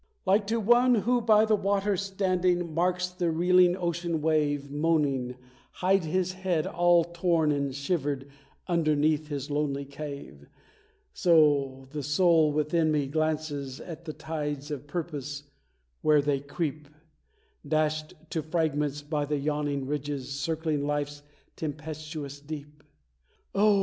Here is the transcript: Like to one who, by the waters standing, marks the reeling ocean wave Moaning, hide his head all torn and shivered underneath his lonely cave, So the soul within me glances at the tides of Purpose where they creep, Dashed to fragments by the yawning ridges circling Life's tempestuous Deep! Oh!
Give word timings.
Like 0.25 0.47
to 0.47 0.59
one 0.59 0.95
who, 0.95 1.21
by 1.21 1.45
the 1.45 1.55
waters 1.55 2.01
standing, 2.01 2.73
marks 2.73 3.09
the 3.09 3.29
reeling 3.29 3.77
ocean 3.77 4.19
wave 4.19 4.71
Moaning, 4.71 5.35
hide 5.73 6.05
his 6.05 6.33
head 6.33 6.65
all 6.65 7.03
torn 7.03 7.51
and 7.51 7.75
shivered 7.75 8.27
underneath 8.67 9.27
his 9.27 9.51
lonely 9.51 9.85
cave, 9.85 10.47
So 11.13 11.85
the 11.91 12.01
soul 12.01 12.51
within 12.51 12.91
me 12.91 13.05
glances 13.05 13.79
at 13.79 14.03
the 14.05 14.13
tides 14.13 14.71
of 14.71 14.87
Purpose 14.87 15.43
where 16.01 16.23
they 16.23 16.39
creep, 16.39 16.87
Dashed 17.67 18.15
to 18.31 18.41
fragments 18.41 19.03
by 19.03 19.25
the 19.25 19.37
yawning 19.37 19.85
ridges 19.85 20.31
circling 20.31 20.83
Life's 20.87 21.21
tempestuous 21.55 22.39
Deep! 22.39 22.81
Oh! 23.53 23.79